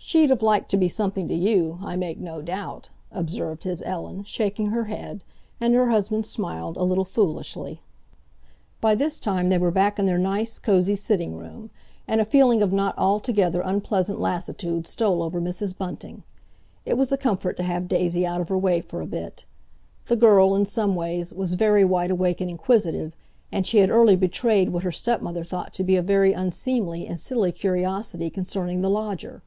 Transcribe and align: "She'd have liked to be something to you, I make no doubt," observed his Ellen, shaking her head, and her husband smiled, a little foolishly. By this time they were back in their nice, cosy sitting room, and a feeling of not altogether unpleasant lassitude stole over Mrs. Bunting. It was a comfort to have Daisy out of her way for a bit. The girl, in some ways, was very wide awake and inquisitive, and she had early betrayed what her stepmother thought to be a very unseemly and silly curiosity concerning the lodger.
"She'd 0.00 0.30
have 0.30 0.40
liked 0.40 0.70
to 0.70 0.78
be 0.78 0.88
something 0.88 1.28
to 1.28 1.34
you, 1.34 1.78
I 1.82 1.94
make 1.94 2.18
no 2.18 2.40
doubt," 2.40 2.88
observed 3.12 3.64
his 3.64 3.82
Ellen, 3.82 4.24
shaking 4.24 4.68
her 4.68 4.84
head, 4.84 5.22
and 5.60 5.74
her 5.74 5.90
husband 5.90 6.24
smiled, 6.24 6.78
a 6.78 6.82
little 6.82 7.04
foolishly. 7.04 7.82
By 8.80 8.94
this 8.94 9.20
time 9.20 9.50
they 9.50 9.58
were 9.58 9.70
back 9.72 9.98
in 9.98 10.06
their 10.06 10.16
nice, 10.16 10.58
cosy 10.58 10.94
sitting 10.94 11.36
room, 11.36 11.68
and 12.06 12.22
a 12.22 12.24
feeling 12.24 12.62
of 12.62 12.72
not 12.72 12.96
altogether 12.96 13.60
unpleasant 13.60 14.18
lassitude 14.18 14.86
stole 14.86 15.22
over 15.22 15.42
Mrs. 15.42 15.76
Bunting. 15.76 16.22
It 16.86 16.94
was 16.96 17.12
a 17.12 17.18
comfort 17.18 17.58
to 17.58 17.62
have 17.64 17.86
Daisy 17.86 18.24
out 18.26 18.40
of 18.40 18.48
her 18.48 18.56
way 18.58 18.80
for 18.80 19.02
a 19.02 19.06
bit. 19.06 19.44
The 20.06 20.16
girl, 20.16 20.54
in 20.54 20.64
some 20.64 20.94
ways, 20.96 21.34
was 21.34 21.52
very 21.52 21.84
wide 21.84 22.10
awake 22.12 22.40
and 22.40 22.48
inquisitive, 22.48 23.12
and 23.52 23.66
she 23.66 23.78
had 23.78 23.90
early 23.90 24.16
betrayed 24.16 24.70
what 24.70 24.84
her 24.84 24.92
stepmother 24.92 25.44
thought 25.44 25.74
to 25.74 25.84
be 25.84 25.96
a 25.96 26.02
very 26.02 26.32
unseemly 26.32 27.06
and 27.06 27.20
silly 27.20 27.52
curiosity 27.52 28.30
concerning 28.30 28.80
the 28.80 28.88
lodger. 28.88 29.42